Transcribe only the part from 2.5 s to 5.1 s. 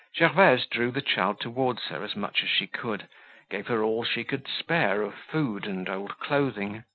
could, gave her all she could spare